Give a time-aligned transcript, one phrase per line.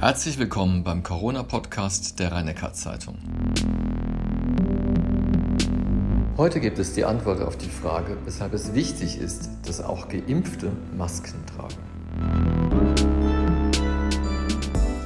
[0.00, 3.18] Herzlich willkommen beim Corona-Podcast der rhein zeitung
[6.38, 10.72] Heute gibt es die Antwort auf die Frage, weshalb es wichtig ist, dass auch Geimpfte
[10.96, 11.76] Masken tragen.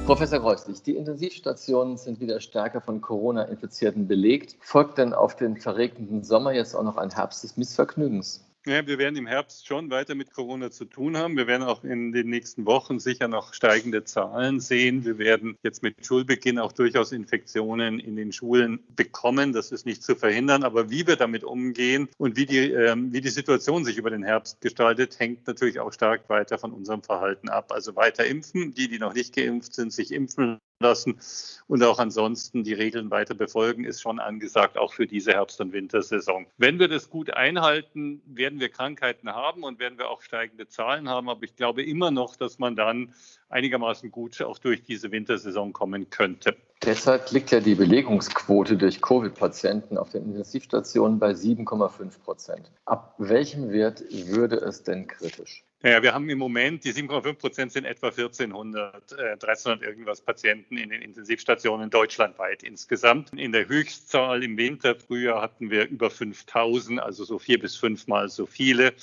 [0.05, 4.55] Professor Kreuzlich, die Intensivstationen sind wieder stärker von Corona-Infizierten belegt.
[4.61, 8.44] Folgt denn auf den verregneten Sommer jetzt auch noch ein Herbst des Missvergnügens?
[8.67, 11.37] Ja, wir werden im Herbst schon weiter mit Corona zu tun haben.
[11.37, 15.05] Wir werden auch in den nächsten Wochen sicher noch steigende Zahlen sehen.
[15.05, 19.53] Wir werden jetzt mit Schulbeginn auch durchaus Infektionen in den Schulen bekommen.
[19.53, 20.63] Das ist nicht zu verhindern.
[20.63, 24.23] Aber wie wir damit umgehen und wie die, äh, wie die Situation sich über den
[24.23, 27.71] Herbst gestaltet, hängt natürlich auch stark weiter von unserem Verhalten ab.
[27.71, 28.73] Also weiter impfen.
[28.73, 31.19] Die, die noch nicht geimpft sind, sich impfen lassen
[31.67, 35.73] und auch ansonsten die Regeln weiter befolgen, ist schon angesagt, auch für diese Herbst- und
[35.73, 36.47] Wintersaison.
[36.57, 41.09] Wenn wir das gut einhalten, werden wir Krankheiten haben und werden wir auch steigende Zahlen
[41.09, 41.29] haben.
[41.29, 43.13] Aber ich glaube immer noch, dass man dann
[43.49, 46.55] einigermaßen gut auch durch diese Wintersaison kommen könnte.
[46.83, 52.71] Derzeit liegt ja die Belegungsquote durch Covid-Patienten auf den Intensivstationen bei 7,5 Prozent.
[52.85, 55.64] Ab welchem Wert würde es denn kritisch?
[55.85, 60.77] Naja, wir haben im Moment, die 7,5 Prozent sind etwa 1400, äh, 1300 irgendwas Patienten
[60.77, 63.31] in den Intensivstationen deutschlandweit insgesamt.
[63.33, 68.29] In der Höchstzahl im Winter, Frühjahr hatten wir über 5000, also so vier bis fünfmal
[68.29, 68.95] so viele.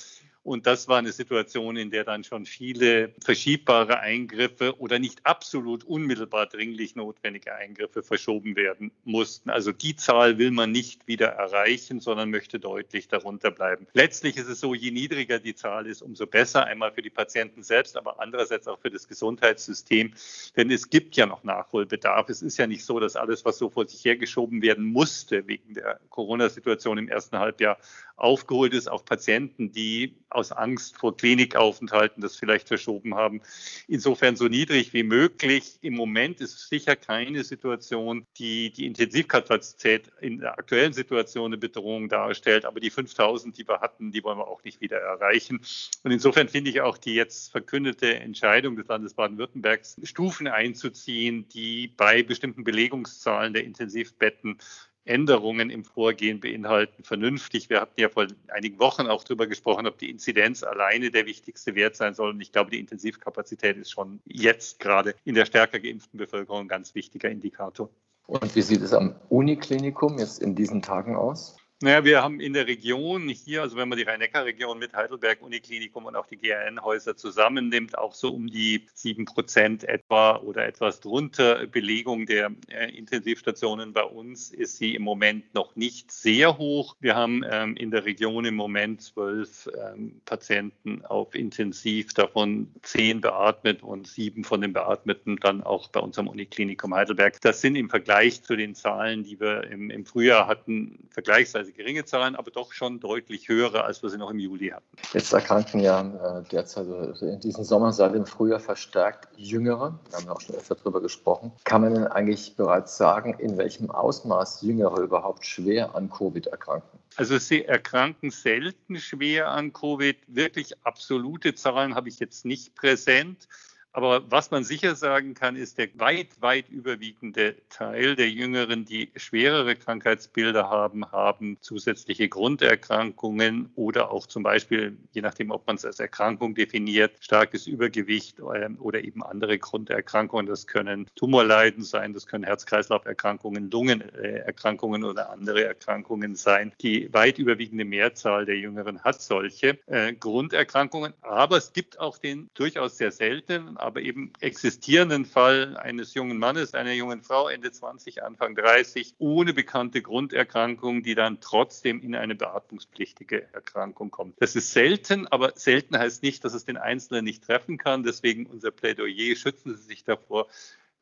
[0.43, 5.85] Und das war eine Situation, in der dann schon viele verschiebbare Eingriffe oder nicht absolut
[5.85, 9.49] unmittelbar dringlich notwendige Eingriffe verschoben werden mussten.
[9.49, 13.87] Also die Zahl will man nicht wieder erreichen, sondern möchte deutlich darunter bleiben.
[13.93, 17.63] Letztlich ist es so, je niedriger die Zahl ist, umso besser, einmal für die Patienten
[17.63, 20.13] selbst, aber andererseits auch für das Gesundheitssystem.
[20.57, 22.27] Denn es gibt ja noch Nachholbedarf.
[22.27, 25.73] Es ist ja nicht so, dass alles, was so vor sich hergeschoben werden musste wegen
[25.73, 27.77] der Corona-Situation im ersten Halbjahr,
[28.15, 28.89] aufgeholt ist.
[28.89, 33.41] Auch Patienten, die aus Angst vor Klinikaufenthalten das vielleicht verschoben haben.
[33.87, 35.77] Insofern so niedrig wie möglich.
[35.81, 42.09] Im Moment ist sicher keine Situation, die die Intensivkapazität in der aktuellen Situation eine Bedrohung
[42.09, 42.65] darstellt.
[42.65, 45.61] Aber die 5000, die wir hatten, die wollen wir auch nicht wieder erreichen.
[46.03, 51.87] Und insofern finde ich auch die jetzt verkündete Entscheidung des Landes Baden-Württembergs, Stufen einzuziehen, die
[51.87, 54.57] bei bestimmten Belegungszahlen der Intensivbetten
[55.05, 57.69] Änderungen im Vorgehen beinhalten, vernünftig.
[57.69, 61.75] Wir hatten ja vor einigen Wochen auch darüber gesprochen, ob die Inzidenz alleine der wichtigste
[61.75, 62.29] Wert sein soll.
[62.29, 66.67] Und ich glaube, die Intensivkapazität ist schon jetzt gerade in der stärker geimpften Bevölkerung ein
[66.67, 67.89] ganz wichtiger Indikator.
[68.27, 71.57] Und wie sieht es am Uniklinikum jetzt in diesen Tagen aus?
[71.83, 76.05] Naja, wir haben in der Region hier, also wenn man die Rhein-Neckar-Region mit Heidelberg Uniklinikum
[76.05, 81.67] und auch die GRN-Häuser zusammennimmt, auch so um die sieben Prozent etwa oder etwas drunter
[81.67, 86.95] Belegung der äh, Intensivstationen bei uns ist sie im Moment noch nicht sehr hoch.
[87.01, 93.19] Wir haben ähm, in der Region im Moment zwölf ähm, Patienten auf Intensiv, davon zehn
[93.19, 97.41] beatmet und sieben von den Beatmeten dann auch bei unserem Uniklinikum Heidelberg.
[97.41, 102.05] Das sind im Vergleich zu den Zahlen, die wir im, im Frühjahr hatten, vergleichsweise geringe
[102.05, 104.85] Zahlen, aber doch schon deutlich höhere, als wir sie noch im Juli hatten.
[105.13, 106.01] Jetzt erkranken ja
[106.39, 109.99] äh, derzeit also in diesem Sommer seit dem Frühjahr verstärkt Jüngere.
[110.09, 111.51] Wir haben ja auch schon öfter darüber gesprochen.
[111.63, 116.99] Kann man denn eigentlich bereits sagen, in welchem Ausmaß Jüngere überhaupt schwer an Covid erkranken?
[117.15, 120.17] Also sie erkranken selten schwer an Covid.
[120.27, 123.47] Wirklich absolute Zahlen habe ich jetzt nicht präsent.
[123.95, 129.11] Aber was man sicher sagen kann, ist der weit, weit überwiegende Teil der Jüngeren, die
[129.15, 135.85] schwerere Krankheitsbilder haben, haben zusätzliche Grunderkrankungen oder auch zum Beispiel, je nachdem, ob man es
[135.85, 140.47] als Erkrankung definiert, starkes Übergewicht ähm, oder eben andere Grunderkrankungen.
[140.47, 146.73] Das können Tumorleiden sein, das können Herz-Kreislauf-Erkrankungen, Lungenerkrankungen oder andere Erkrankungen sein.
[146.81, 151.13] Die weit überwiegende Mehrzahl der Jüngeren hat solche äh, Grunderkrankungen.
[151.21, 156.73] Aber es gibt auch den durchaus sehr seltenen, aber eben existierenden Fall eines jungen Mannes,
[156.73, 162.35] einer jungen Frau, Ende 20, Anfang 30, ohne bekannte Grunderkrankung, die dann trotzdem in eine
[162.35, 164.41] beatmungspflichtige Erkrankung kommt.
[164.41, 168.03] Das ist selten, aber selten heißt nicht, dass es den Einzelnen nicht treffen kann.
[168.03, 170.47] Deswegen unser Plädoyer, schützen Sie sich davor,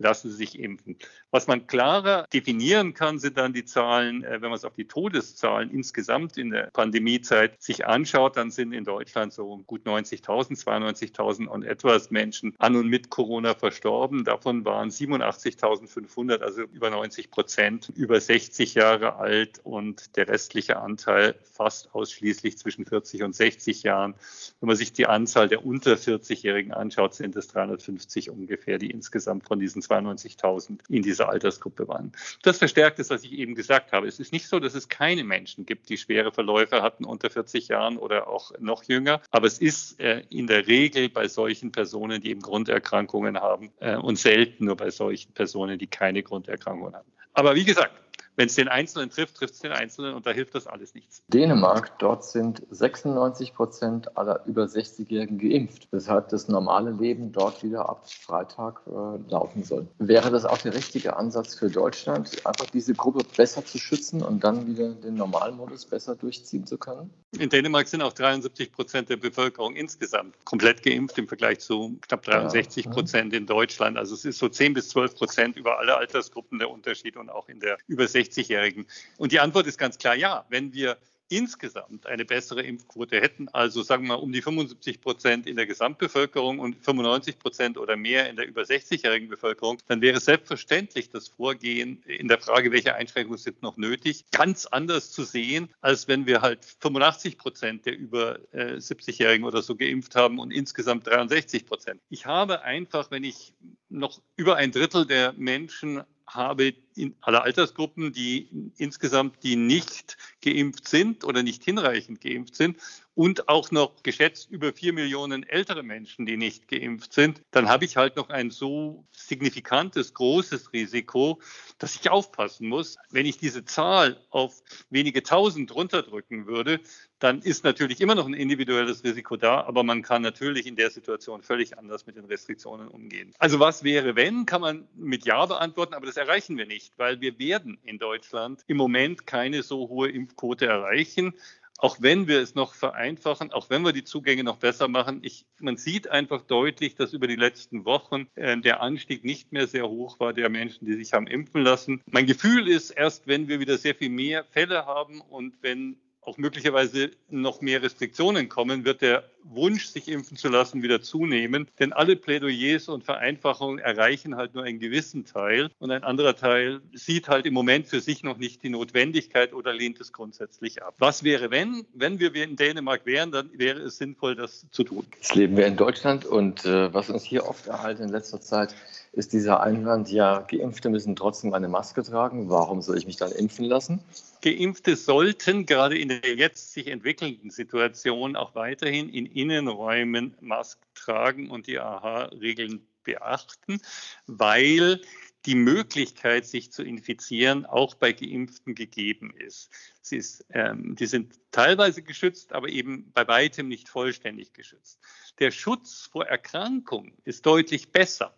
[0.01, 0.97] lassen Sie sich impfen.
[1.31, 4.87] Was man klarer definieren kann, sind dann die Zahlen, äh, wenn man es auf die
[4.87, 11.47] Todeszahlen insgesamt in der Pandemiezeit sich anschaut, dann sind in Deutschland so gut 90.000, 92.000
[11.47, 14.23] und etwas Menschen an und mit Corona verstorben.
[14.23, 21.35] Davon waren 87.500, also über 90 Prozent, über 60 Jahre alt und der restliche Anteil
[21.41, 24.15] fast ausschließlich zwischen 40 und 60 Jahren.
[24.59, 29.47] Wenn man sich die Anzahl der unter 40-Jährigen anschaut, sind es 350 ungefähr, die insgesamt
[29.47, 32.11] von diesen 92.000 in dieser Altersgruppe waren.
[32.41, 34.07] Das verstärkt es, was ich eben gesagt habe.
[34.07, 37.67] Es ist nicht so, dass es keine Menschen gibt, die schwere Verläufe hatten unter 40
[37.67, 42.21] Jahren oder auch noch jünger, aber es ist äh, in der Regel bei solchen Personen,
[42.21, 47.11] die eben Grunderkrankungen haben äh, und selten nur bei solchen Personen, die keine Grunderkrankungen haben.
[47.33, 47.93] Aber wie gesagt,
[48.41, 51.21] wenn es den Einzelnen trifft, trifft es den Einzelnen und da hilft das alles nichts.
[51.27, 57.87] Dänemark, dort sind 96 Prozent aller über 60-Jährigen geimpft, weshalb das normale Leben dort wieder
[57.87, 59.85] ab Freitag äh, laufen soll.
[59.99, 64.43] Wäre das auch der richtige Ansatz für Deutschland, einfach diese Gruppe besser zu schützen und
[64.43, 67.11] dann wieder den Normalmodus besser durchziehen zu können?
[67.37, 72.23] In Dänemark sind auch 73 Prozent der Bevölkerung insgesamt komplett geimpft im Vergleich zu knapp
[72.23, 73.37] 63 Prozent ja.
[73.37, 73.99] in Deutschland.
[73.99, 77.47] Also es ist so 10 bis 12 Prozent über alle Altersgruppen der Unterschied und auch
[77.47, 78.85] in der über 60 60-Jährigen?
[79.17, 80.45] Und die Antwort ist ganz klar ja.
[80.49, 80.97] Wenn wir
[81.31, 85.65] insgesamt eine bessere Impfquote hätten, also sagen wir mal um die 75 Prozent in der
[85.65, 91.29] Gesamtbevölkerung und 95 Prozent oder mehr in der über 60-jährigen Bevölkerung, dann wäre selbstverständlich das
[91.29, 96.25] Vorgehen in der Frage, welche Einschränkungen sind noch nötig, ganz anders zu sehen, als wenn
[96.25, 101.65] wir halt 85 Prozent der über 70-Jährigen äh, oder so geimpft haben und insgesamt 63
[101.65, 102.01] Prozent.
[102.09, 103.53] Ich habe einfach, wenn ich
[103.87, 110.87] noch über ein Drittel der Menschen habe in aller Altersgruppen, die insgesamt, die nicht geimpft
[110.87, 112.77] sind oder nicht hinreichend geimpft sind
[113.13, 117.85] und auch noch geschätzt über vier Millionen ältere Menschen, die nicht geimpft sind, dann habe
[117.85, 121.41] ich halt noch ein so signifikantes, großes Risiko,
[121.77, 122.97] dass ich aufpassen muss.
[123.09, 126.79] Wenn ich diese Zahl auf wenige tausend runterdrücken würde,
[127.19, 130.89] dann ist natürlich immer noch ein individuelles Risiko da, aber man kann natürlich in der
[130.89, 133.31] Situation völlig anders mit den Restriktionen umgehen.
[133.37, 137.21] Also was wäre, wenn, kann man mit Ja beantworten, aber das erreichen wir nicht, weil
[137.21, 141.33] wir werden in Deutschland im Moment keine so hohe Impfquote erreichen
[141.81, 145.47] auch wenn wir es noch vereinfachen, auch wenn wir die Zugänge noch besser machen, ich,
[145.59, 149.89] man sieht einfach deutlich, dass über die letzten Wochen äh, der Anstieg nicht mehr sehr
[149.89, 152.01] hoch war der Menschen, die sich haben impfen lassen.
[152.05, 156.37] Mein Gefühl ist, erst wenn wir wieder sehr viel mehr Fälle haben und wenn auch
[156.37, 161.67] möglicherweise noch mehr Restriktionen kommen, wird der Wunsch, sich impfen zu lassen, wieder zunehmen.
[161.79, 166.81] Denn alle Plädoyers und Vereinfachungen erreichen halt nur einen gewissen Teil und ein anderer Teil
[166.93, 170.93] sieht halt im Moment für sich noch nicht die Notwendigkeit oder lehnt es grundsätzlich ab.
[170.99, 171.85] Was wäre, wenn?
[171.93, 175.05] Wenn wir in Dänemark wären, dann wäre es sinnvoll, das zu tun.
[175.17, 178.75] Jetzt leben wir in Deutschland und äh, was uns hier oft erhalten in letzter Zeit,
[179.13, 182.49] ist dieser Einwand, ja, Geimpfte müssen trotzdem eine Maske tragen.
[182.49, 183.99] Warum soll ich mich dann impfen lassen?
[184.41, 191.49] Geimpfte sollten gerade in der jetzt sich entwickelnden Situation auch weiterhin in Innenräumen Masken tragen
[191.49, 193.79] und die AHA-Regeln beachten,
[194.27, 195.01] weil
[195.45, 199.71] die Möglichkeit, sich zu infizieren, auch bei Geimpften gegeben ist.
[200.01, 204.99] Sie ist ähm, die sind teilweise geschützt, aber eben bei weitem nicht vollständig geschützt.
[205.39, 208.35] Der Schutz vor Erkrankung ist deutlich besser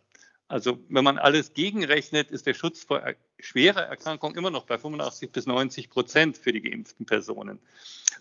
[0.53, 3.01] also wenn man alles gegenrechnet, ist der Schutz vor
[3.39, 7.59] schwerer Erkrankung immer noch bei 85 bis 90 Prozent für die geimpften Personen.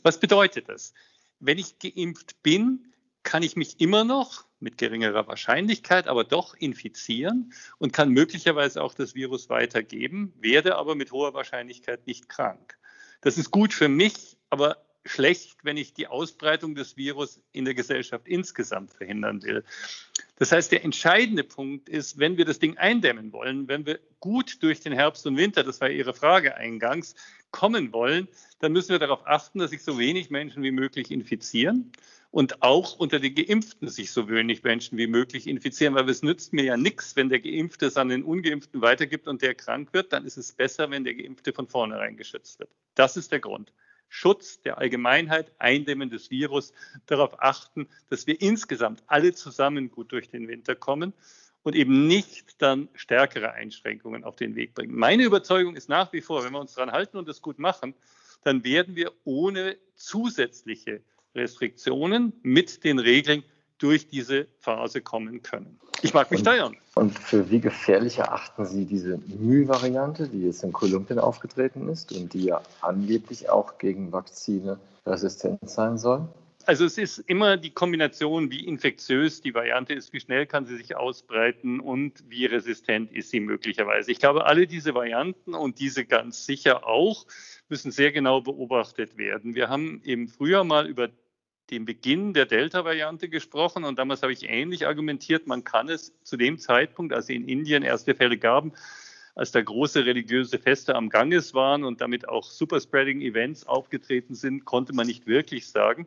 [0.02, 0.94] Was bedeutet das?
[1.40, 2.92] Wenn ich geimpft bin,
[3.22, 8.94] kann ich mich immer noch mit geringerer Wahrscheinlichkeit, aber doch infizieren und kann möglicherweise auch
[8.94, 12.78] das Virus weitergeben, werde aber mit hoher Wahrscheinlichkeit nicht krank.
[13.20, 17.74] Das ist gut für mich, aber schlecht, wenn ich die Ausbreitung des Virus in der
[17.74, 19.64] Gesellschaft insgesamt verhindern will.
[20.36, 24.62] Das heißt, der entscheidende Punkt ist, wenn wir das Ding eindämmen wollen, wenn wir gut
[24.62, 27.14] durch den Herbst und Winter, das war Ihre Frage eingangs,
[27.50, 28.28] kommen wollen,
[28.60, 31.92] dann müssen wir darauf achten, dass sich so wenig Menschen wie möglich infizieren
[32.30, 36.54] und auch unter den Geimpften sich so wenig Menschen wie möglich infizieren, weil es nützt
[36.54, 40.12] mir ja nichts, wenn der Geimpfte es an den Ungeimpften weitergibt und der krank wird,
[40.12, 42.70] dann ist es besser, wenn der Geimpfte von vornherein geschützt wird.
[42.94, 43.72] Das ist der Grund.
[44.14, 46.74] Schutz der Allgemeinheit, Eindämmen des Virus,
[47.06, 51.14] darauf achten, dass wir insgesamt alle zusammen gut durch den Winter kommen
[51.62, 54.94] und eben nicht dann stärkere Einschränkungen auf den Weg bringen.
[54.94, 57.94] Meine Überzeugung ist nach wie vor, wenn wir uns daran halten und das gut machen,
[58.44, 61.00] dann werden wir ohne zusätzliche
[61.34, 63.42] Restriktionen mit den Regeln
[63.82, 65.78] durch diese Phase kommen können.
[66.02, 66.76] Ich mag mich und, irren.
[66.94, 72.32] Und für wie gefährlich erachten Sie diese Müh-Variante, die jetzt in Kolumbien aufgetreten ist und
[72.32, 76.28] die ja angeblich auch gegen Vakzine resistent sein soll?
[76.64, 80.76] Also es ist immer die Kombination, wie infektiös die Variante ist, wie schnell kann sie
[80.76, 84.12] sich ausbreiten und wie resistent ist sie möglicherweise.
[84.12, 87.26] Ich glaube, alle diese Varianten und diese ganz sicher auch
[87.68, 89.56] müssen sehr genau beobachtet werden.
[89.56, 91.08] Wir haben im Frühjahr mal über
[91.72, 96.36] dem Beginn der Delta-Variante gesprochen und damals habe ich ähnlich argumentiert, man kann es zu
[96.36, 98.72] dem Zeitpunkt, als es in Indien erste Fälle gaben,
[99.34, 104.92] als da große religiöse Feste am Ganges waren und damit auch Superspreading-Events aufgetreten sind, konnte
[104.92, 106.06] man nicht wirklich sagen.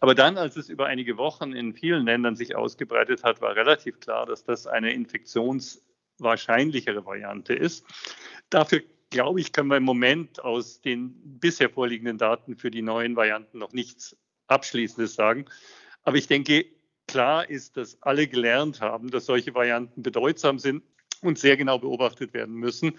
[0.00, 3.98] Aber dann, als es über einige Wochen in vielen Ländern sich ausgebreitet hat, war relativ
[4.00, 5.82] klar, dass das eine Infektions-
[6.20, 7.86] wahrscheinlichere Variante ist.
[8.50, 13.16] Dafür glaube ich, können wir im Moment aus den bisher vorliegenden Daten für die neuen
[13.16, 14.16] Varianten noch nichts
[14.48, 15.46] Abschließendes sagen.
[16.04, 16.66] Aber ich denke,
[17.06, 20.82] klar ist, dass alle gelernt haben, dass solche Varianten bedeutsam sind
[21.22, 22.98] und sehr genau beobachtet werden müssen.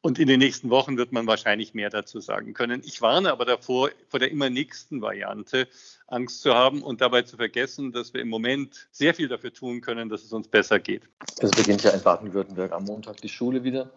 [0.00, 2.82] Und in den nächsten Wochen wird man wahrscheinlich mehr dazu sagen können.
[2.84, 5.66] Ich warne aber davor, vor der immer nächsten Variante
[6.06, 9.80] Angst zu haben und dabei zu vergessen, dass wir im Moment sehr viel dafür tun
[9.80, 11.08] können, dass es uns besser geht.
[11.40, 13.90] Es beginnt ja in Baden-Württemberg am Montag die Schule wieder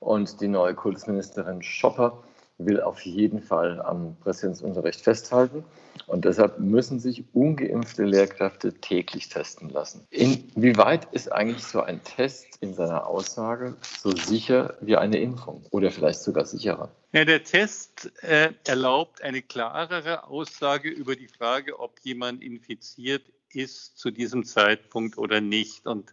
[0.00, 2.24] und die neue Kultusministerin Schopper
[2.58, 5.64] will auf jeden Fall am Präsenzunterricht festhalten.
[6.06, 10.06] Und deshalb müssen sich ungeimpfte Lehrkräfte täglich testen lassen.
[10.10, 15.90] Inwieweit ist eigentlich so ein Test in seiner Aussage so sicher wie eine Impfung oder
[15.90, 16.90] vielleicht sogar sicherer?
[17.12, 23.22] Ja, der Test äh, erlaubt eine klarere Aussage über die Frage, ob jemand infiziert
[23.56, 25.86] ist zu diesem Zeitpunkt oder nicht.
[25.86, 26.12] Und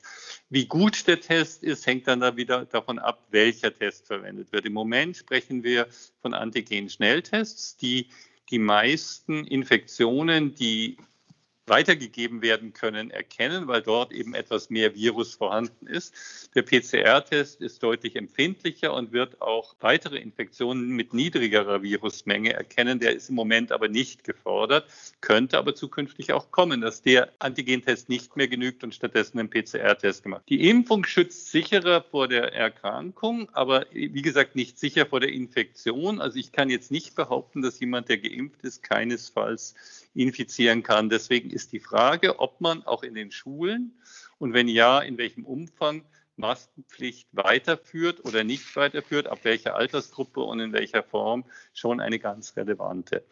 [0.50, 4.66] wie gut der Test ist, hängt dann da wieder davon ab, welcher Test verwendet wird.
[4.66, 5.88] Im Moment sprechen wir
[6.22, 8.08] von Antigen-Schnelltests, die
[8.50, 10.98] die meisten Infektionen, die
[11.68, 16.14] weitergegeben werden können, erkennen, weil dort eben etwas mehr Virus vorhanden ist.
[16.56, 23.00] Der PCR-Test ist deutlich empfindlicher und wird auch weitere Infektionen mit niedrigerer Virusmenge erkennen.
[23.00, 24.86] Der ist im Moment aber nicht gefordert,
[25.22, 30.24] könnte aber zukünftig auch kommen, dass der Antigentest nicht mehr genügt und stattdessen ein PCR-Test
[30.24, 30.44] gemacht.
[30.50, 36.20] Die Impfung schützt sicherer vor der Erkrankung, aber wie gesagt nicht sicher vor der Infektion.
[36.20, 39.76] Also ich kann jetzt nicht behaupten, dass jemand, der geimpft ist, keinesfalls
[40.14, 41.10] infizieren kann.
[41.10, 44.00] Deswegen ist die Frage, ob man auch in den Schulen
[44.38, 46.04] und wenn ja, in welchem Umfang
[46.36, 52.58] Maskenpflicht weiterführt oder nicht weiterführt, ab welcher Altersgruppe und in welcher Form, schon eine ganz
[52.58, 53.24] relevante.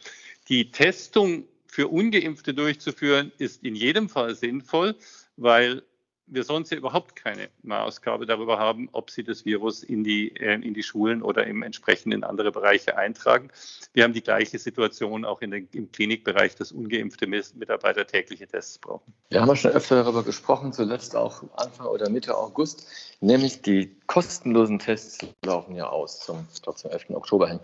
[0.47, 4.95] Die Testung für ungeimpfte durchzuführen, ist in jedem Fall sinnvoll,
[5.37, 5.83] weil
[6.31, 10.55] wir sonst ja überhaupt keine Maßgabe darüber haben, ob sie das Virus in die, äh,
[10.55, 13.49] in die Schulen oder im entsprechend in andere Bereiche eintragen.
[13.93, 18.77] Wir haben die gleiche Situation auch in den, im Klinikbereich, dass ungeimpfte Mitarbeiter tägliche Tests
[18.77, 19.13] brauchen.
[19.29, 22.87] Wir haben ja schon öfter darüber gesprochen, zuletzt auch Anfang oder Mitte August,
[23.21, 27.11] nämlich die kostenlosen Tests laufen ja aus zum, zum 11.
[27.11, 27.59] Oktober hin.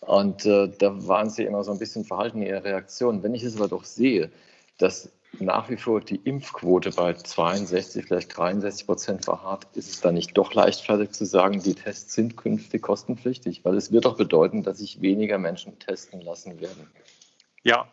[0.00, 3.22] Und äh, da waren Sie immer so ein bisschen verhalten in Ihrer Reaktion.
[3.22, 4.30] Wenn ich es aber doch sehe,
[4.78, 5.10] dass
[5.40, 10.36] nach wie vor die Impfquote bei 62, vielleicht 63 Prozent verharrt, ist es dann nicht
[10.36, 13.64] doch leichtfertig zu sagen, die Tests sind künftig kostenpflichtig?
[13.64, 16.90] Weil es wird doch bedeuten, dass sich weniger Menschen testen lassen werden.
[17.62, 17.92] Ja,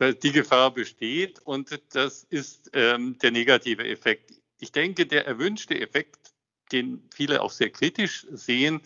[0.00, 4.32] die Gefahr besteht und das ist ähm, der negative Effekt.
[4.58, 6.34] Ich denke, der erwünschte Effekt,
[6.72, 8.82] den viele auch sehr kritisch sehen,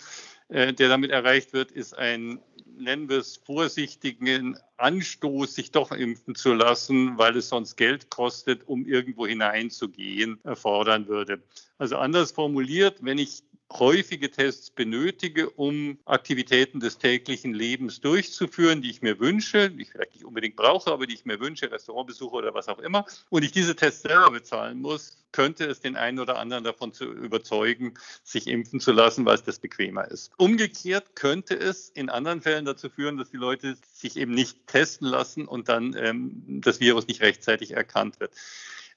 [0.48, 2.40] äh, der damit erreicht wird, ist ein
[2.80, 8.66] nennen wir es, vorsichtigen Anstoß, sich doch impfen zu lassen, weil es sonst Geld kostet,
[8.66, 11.42] um irgendwo hineinzugehen, erfordern würde.
[11.78, 18.90] Also anders formuliert, wenn ich häufige Tests benötige, um Aktivitäten des täglichen Lebens durchzuführen, die
[18.90, 22.34] ich mir wünsche, die ich vielleicht nicht unbedingt brauche, aber die ich mir wünsche, Restaurantbesuche
[22.36, 26.18] oder was auch immer, und ich diese Tests selber bezahlen muss, könnte es den einen
[26.18, 30.32] oder anderen davon zu überzeugen, sich impfen zu lassen, weil es das bequemer ist.
[30.36, 35.06] Umgekehrt könnte es in anderen Fällen dazu führen, dass die Leute sich eben nicht testen
[35.06, 38.32] lassen und dann ähm, das Virus nicht rechtzeitig erkannt wird.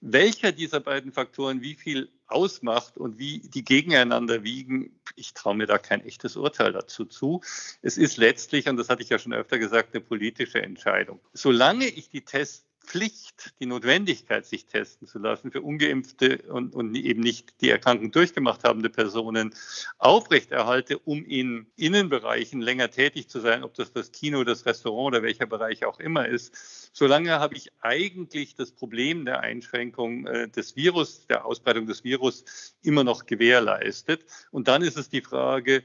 [0.05, 5.65] Welcher dieser beiden Faktoren wie viel ausmacht und wie die gegeneinander wiegen, ich traue mir
[5.65, 7.39] da kein echtes Urteil dazu zu.
[7.81, 11.21] Es ist letztlich, und das hatte ich ja schon öfter gesagt, eine politische Entscheidung.
[11.31, 16.93] Solange ich die Tests Pflicht, die Notwendigkeit, sich testen zu lassen für ungeimpfte und, und
[16.95, 19.55] eben nicht die Erkrankung durchgemacht habende Personen
[19.97, 25.23] aufrechterhalte, um in Innenbereichen länger tätig zu sein, ob das das Kino, das Restaurant oder
[25.23, 30.75] welcher Bereich auch immer ist, solange habe ich eigentlich das Problem der Einschränkung äh, des
[30.75, 32.43] Virus, der Ausbreitung des Virus
[32.81, 34.25] immer noch gewährleistet.
[34.51, 35.83] Und dann ist es die Frage,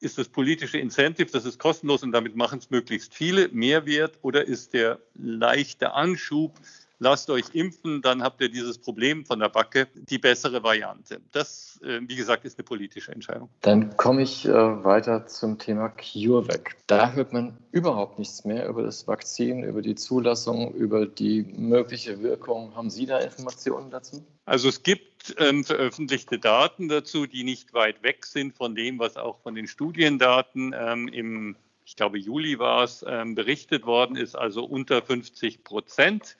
[0.00, 4.18] ist das politische Incentive, das ist kostenlos und damit machen es möglichst viele, mehr wert
[4.22, 6.58] oder ist der leichte Anschub,
[7.00, 11.20] lasst euch impfen, dann habt ihr dieses Problem von der Backe, die bessere Variante.
[11.32, 13.48] Das, äh, wie gesagt, ist eine politische Entscheidung.
[13.62, 16.76] Dann komme ich äh, weiter zum Thema CureVac.
[16.86, 22.22] Da hört man überhaupt nichts mehr über das Vakzin, über die Zulassung, über die mögliche
[22.22, 22.76] Wirkung.
[22.76, 24.22] Haben Sie da Informationen dazu?
[24.44, 29.16] Also es gibt ähm, veröffentlichte Daten dazu, die nicht weit weg sind von dem, was
[29.16, 31.56] auch von den Studiendaten ähm, im
[31.90, 36.36] ich glaube, Juli war es, ähm, berichtet worden ist, also unter 50 Prozent.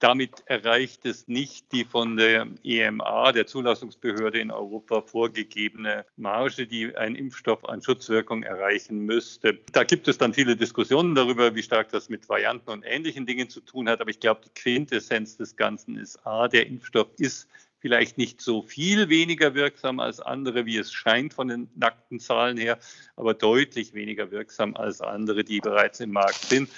[0.00, 6.96] Damit erreicht es nicht die von der EMA, der Zulassungsbehörde in Europa, vorgegebene Marge, die
[6.96, 9.58] ein Impfstoff an Schutzwirkung erreichen müsste.
[9.72, 13.50] Da gibt es dann viele Diskussionen darüber, wie stark das mit Varianten und ähnlichen Dingen
[13.50, 14.00] zu tun hat.
[14.00, 17.46] Aber ich glaube, die Quintessenz des Ganzen ist A, der Impfstoff ist
[17.78, 22.56] vielleicht nicht so viel weniger wirksam als andere, wie es scheint von den nackten Zahlen
[22.56, 22.78] her,
[23.16, 26.70] aber deutlich weniger wirksam als andere, die bereits im Markt sind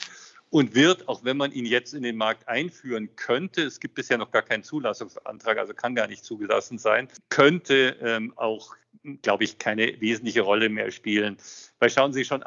[0.53, 4.19] und wird, auch wenn man ihn jetzt in den Markt einführen könnte, es gibt bisher
[4.19, 8.77] noch gar keinen Zulassungsantrag, also kann gar nicht zugelassen sein, könnte ähm, auch,
[9.23, 11.39] glaube ich, keine wesentliche Rolle mehr spielen.
[11.79, 12.43] Weil schauen Sie schon,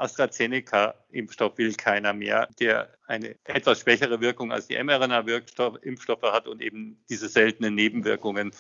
[1.16, 6.98] AstraZeneca-Impfstoff will keiner mehr, der eine etwas schwächere Wirkung als die mRNA-Impfstoffe hat und eben
[7.10, 8.52] diese seltenen Nebenwirkungen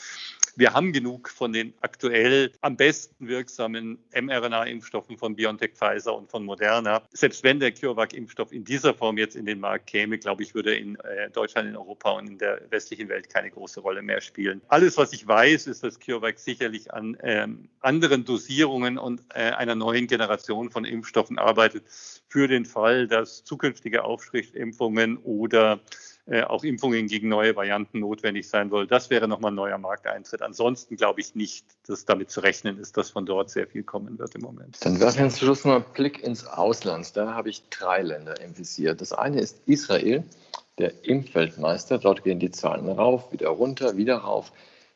[0.57, 6.45] wir haben genug von den aktuell am besten wirksamen mRNA-Impfstoffen von BioNTech, Pfizer und von
[6.45, 7.01] Moderna.
[7.11, 10.75] Selbst wenn der CureVac-Impfstoff in dieser Form jetzt in den Markt käme, glaube ich, würde
[10.75, 14.61] in äh, Deutschland, in Europa und in der westlichen Welt keine große Rolle mehr spielen.
[14.69, 19.75] Alles, was ich weiß, ist, dass CureVac sicherlich an ähm, anderen Dosierungen und äh, einer
[19.75, 21.83] neuen Generation von Impfstoffen arbeitet
[22.29, 25.79] für den Fall, dass zukünftige Aufstrichimpfungen oder
[26.27, 28.87] äh, auch Impfungen gegen neue Varianten notwendig sein soll.
[28.87, 30.41] Das wäre nochmal ein neuer Markteintritt.
[30.41, 34.17] Ansonsten glaube ich nicht, dass damit zu rechnen ist, dass von dort sehr viel kommen
[34.17, 34.83] wird im Moment.
[34.83, 37.15] Dann werfen wir zum Schluss noch einen Blick ins Ausland.
[37.15, 38.95] Da habe ich drei Länder im Visier.
[38.95, 40.23] Das eine ist Israel,
[40.79, 41.99] der Impfweltmeister.
[41.99, 44.51] Dort gehen die Zahlen rauf, wieder runter, wieder rauf.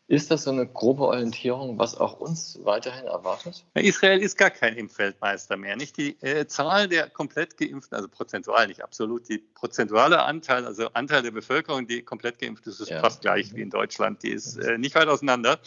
[0.10, 3.63] Ist das so eine grobe Orientierung, was auch uns weiterhin erwartet?
[3.75, 5.75] Israel ist gar kein Impfweltmeister mehr.
[5.75, 10.88] Nicht die äh, Zahl der komplett geimpften, also prozentual, nicht absolut, die prozentuale Anteil, also
[10.94, 13.01] Anteil der Bevölkerung, die komplett geimpft ist, ist ja.
[13.01, 14.24] fast gleich wie in Deutschland.
[14.24, 15.60] Die ist äh, nicht weit auseinander.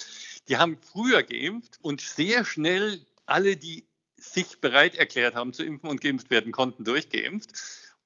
[0.48, 5.88] Die haben früher geimpft und sehr schnell alle, die sich bereit erklärt haben zu impfen
[5.88, 7.52] und geimpft werden konnten, durchgeimpft.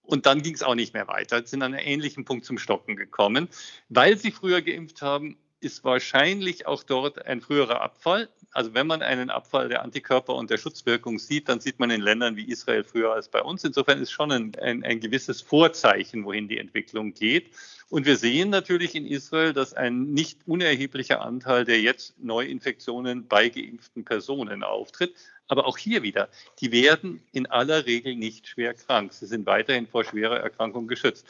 [0.03, 2.95] Und dann ging es auch nicht mehr weiter, sind an einem ähnlichen Punkt zum Stocken
[2.95, 3.49] gekommen,
[3.89, 8.29] weil sie früher geimpft haben ist wahrscheinlich auch dort ein früherer Abfall.
[8.53, 12.01] Also wenn man einen Abfall der Antikörper und der Schutzwirkung sieht, dann sieht man in
[12.01, 13.65] Ländern wie Israel früher als bei uns.
[13.65, 17.51] Insofern ist schon ein, ein, ein gewisses Vorzeichen, wohin die Entwicklung geht.
[17.89, 23.49] Und wir sehen natürlich in Israel, dass ein nicht unerheblicher Anteil der jetzt Neuinfektionen bei
[23.49, 25.15] geimpften Personen auftritt.
[25.49, 26.29] Aber auch hier wieder,
[26.61, 29.13] die werden in aller Regel nicht schwer krank.
[29.13, 31.27] Sie sind weiterhin vor schwerer Erkrankung geschützt.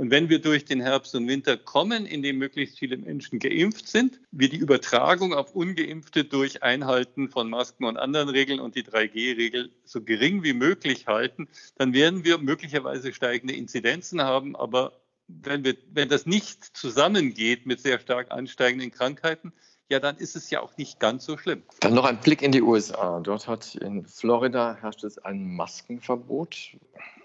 [0.00, 3.86] Und wenn wir durch den Herbst und Winter kommen, in dem möglichst viele Menschen geimpft
[3.86, 8.82] sind, wir die Übertragung auf ungeimpfte durch Einhalten von Masken und anderen Regeln und die
[8.82, 14.56] 3G-Regel so gering wie möglich halten, dann werden wir möglicherweise steigende Inzidenzen haben.
[14.56, 19.52] Aber wenn, wir, wenn das nicht zusammengeht mit sehr stark ansteigenden Krankheiten,
[19.90, 21.62] ja, dann ist es ja auch nicht ganz so schlimm.
[21.80, 23.20] Dann noch ein Blick in die USA.
[23.20, 26.78] Dort hat in Florida herrscht es ein Maskenverbot.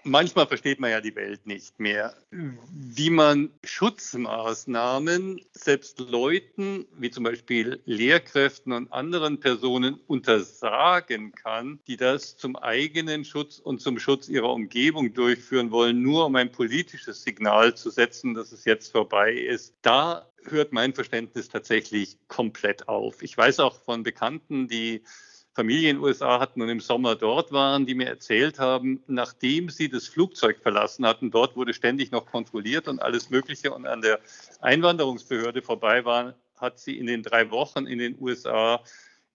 [0.08, 7.24] Manchmal versteht man ja die Welt nicht mehr, wie man Schutzmaßnahmen selbst Leuten, wie zum
[7.24, 14.28] Beispiel Lehrkräften und anderen Personen untersagen kann, die das zum eigenen Schutz und zum Schutz
[14.28, 19.32] ihrer Umgebung durchführen wollen, nur um ein politisches Signal zu setzen, dass es jetzt vorbei
[19.32, 19.74] ist.
[19.82, 23.22] Da hört mein Verständnis tatsächlich komplett auf.
[23.22, 25.02] Ich weiß auch von Bekannten, die
[25.56, 29.70] Familie in den USA hatten und im Sommer dort waren, die mir erzählt haben, nachdem
[29.70, 34.02] sie das Flugzeug verlassen hatten, dort wurde ständig noch kontrolliert und alles Mögliche und an
[34.02, 34.20] der
[34.60, 38.82] Einwanderungsbehörde vorbei waren, hat sie in den drei Wochen in den USA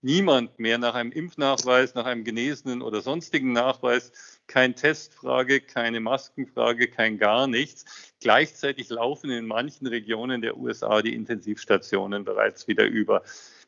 [0.03, 4.11] niemand mehr nach einem Impfnachweis, nach einem genesenen oder sonstigen Nachweis,
[4.45, 8.13] kein Testfrage, keine Maskenfrage, kein gar nichts.
[8.19, 13.23] Gleichzeitig laufen in manchen Regionen der USA die Intensivstationen bereits wieder über.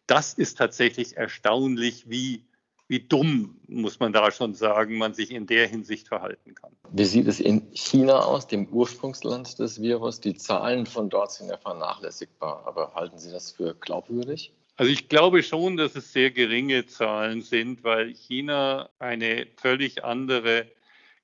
[0.08, 2.44] Das ist tatsächlich erstaunlich, wie,
[2.88, 6.76] wie dumm, muss man da schon sagen, man sich in der Hinsicht verhalten kann.
[6.92, 10.20] Wie sieht es in China aus, dem Ursprungsland des Virus?
[10.20, 14.52] Die Zahlen von dort sind ja vernachlässigbar, aber halten Sie das für glaubwürdig?
[14.76, 20.68] Also ich glaube schon, dass es sehr geringe Zahlen sind, weil China eine völlig andere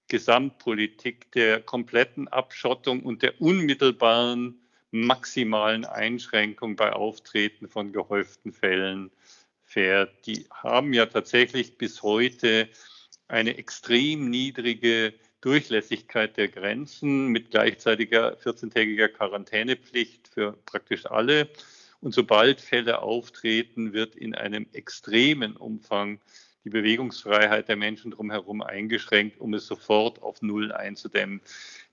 [0.08, 4.60] Gesamtpolitik der kompletten Abschottung und der unmittelbaren
[4.91, 9.12] maximalen Einschränkung bei Auftreten von gehäuften Fällen
[9.63, 10.25] fährt.
[10.25, 12.69] Die haben ja tatsächlich bis heute
[13.28, 21.49] eine extrem niedrige Durchlässigkeit der Grenzen mit gleichzeitiger 14-tägiger Quarantänepflicht für praktisch alle.
[22.02, 26.19] Und sobald Fälle auftreten, wird in einem extremen Umfang
[26.65, 31.41] die Bewegungsfreiheit der Menschen drumherum eingeschränkt, um es sofort auf Null einzudämmen.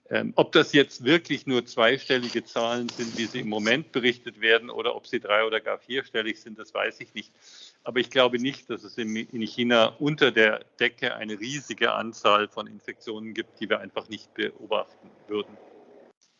[0.08, 4.70] Ähm, ob das jetzt wirklich nur zweistellige Zahlen sind, wie sie im Moment berichtet werden,
[4.70, 7.32] oder ob sie drei- oder gar vierstellig sind, das weiß ich nicht.
[7.82, 12.66] Aber ich glaube nicht, dass es in China unter der Decke eine riesige Anzahl von
[12.68, 15.56] Infektionen gibt, die wir einfach nicht beobachten würden.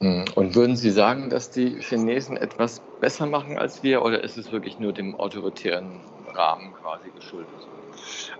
[0.01, 0.27] Hm.
[0.35, 4.53] Und würden Sie sagen, dass die Chinesen etwas besser machen als wir oder ist es
[4.53, 6.01] wirklich nur dem autoritären
[6.35, 7.49] Rahmen quasi geschuldet?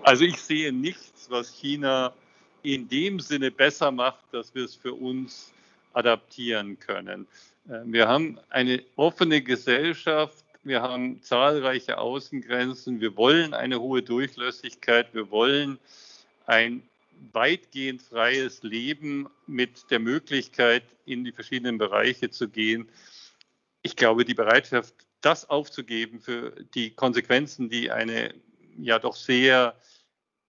[0.03, 2.13] Also ich sehe nichts, was China
[2.73, 5.53] in dem Sinne besser macht, dass wir es für uns
[5.93, 7.25] adaptieren können.
[7.69, 12.99] Äh, wir haben eine offene Gesellschaft Wir haben zahlreiche Außengrenzen.
[12.99, 15.13] Wir wollen eine hohe Durchlässigkeit.
[15.13, 15.79] Wir wollen
[16.45, 16.83] ein
[17.31, 22.89] weitgehend freies Leben mit der Möglichkeit, in die verschiedenen Bereiche zu gehen.
[23.81, 28.33] Ich glaube, die Bereitschaft, das aufzugeben für die Konsequenzen, die eine
[28.77, 29.73] ja doch sehr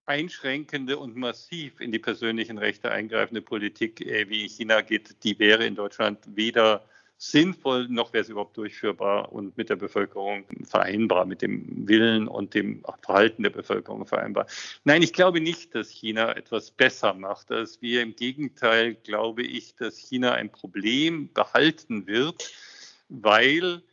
[0.09, 5.37] einschränkende und massiv in die persönlichen Rechte eingreifende Politik äh, wie in China geht, die
[5.37, 6.83] wäre in Deutschland weder
[7.19, 12.53] sinnvoll, noch wäre es überhaupt durchführbar und mit der Bevölkerung vereinbar, mit dem Willen und
[12.53, 14.47] dem Verhalten der Bevölkerung vereinbar.
[14.85, 18.01] Nein, ich glaube nicht, dass China etwas besser macht als wir.
[18.01, 22.51] Im Gegenteil glaube ich, dass China ein Problem behalten wird,
[23.09, 23.83] weil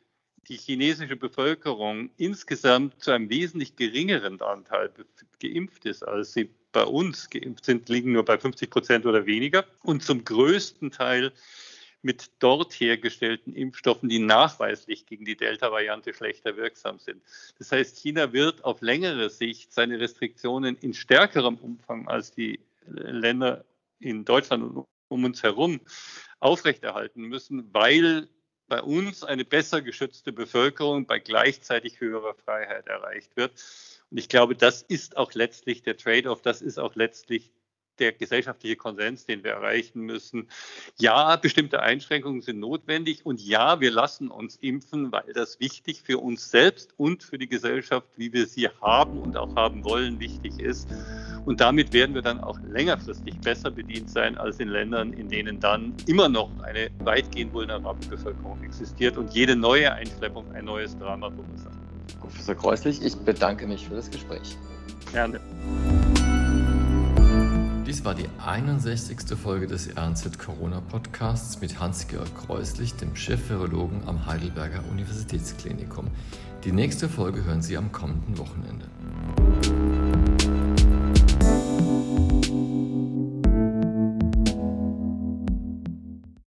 [0.49, 4.91] die chinesische Bevölkerung insgesamt zu einem wesentlich geringeren Anteil
[5.41, 9.65] geimpft ist, als sie bei uns geimpft sind, liegen nur bei 50 Prozent oder weniger
[9.83, 11.33] und zum größten Teil
[12.03, 17.23] mit dort hergestellten Impfstoffen, die nachweislich gegen die Delta-Variante schlechter wirksam sind.
[17.59, 23.65] Das heißt, China wird auf längere Sicht seine Restriktionen in stärkerem Umfang als die Länder
[23.99, 25.81] in Deutschland und um uns herum
[26.39, 28.29] aufrechterhalten müssen, weil
[28.69, 33.53] bei uns eine besser geschützte Bevölkerung bei gleichzeitig höherer Freiheit erreicht wird.
[34.11, 37.51] Und ich glaube, das ist auch letztlich der Trade-off, das ist auch letztlich
[37.99, 40.49] der gesellschaftliche Konsens, den wir erreichen müssen.
[40.99, 46.19] Ja, bestimmte Einschränkungen sind notwendig und ja, wir lassen uns impfen, weil das wichtig für
[46.19, 50.59] uns selbst und für die Gesellschaft, wie wir sie haben und auch haben wollen, wichtig
[50.59, 50.89] ist.
[51.45, 55.61] Und damit werden wir dann auch längerfristig besser bedient sein als in Ländern, in denen
[55.61, 61.31] dann immer noch eine weitgehend vulnerable Bevölkerung existiert und jede neue Einschleppung ein neues Drama
[61.31, 61.79] verursacht.
[62.21, 64.57] Professor Kreuslich, ich bedanke mich für das Gespräch.
[65.13, 65.41] Gerne.
[67.97, 69.39] Dies war die 61.
[69.43, 76.09] Folge des RNZ Corona Podcasts mit Hans-Georg Kreuslich, dem Chef-Virologen am Heidelberger Universitätsklinikum.
[76.65, 78.85] Die nächste Folge hören Sie am kommenden Wochenende.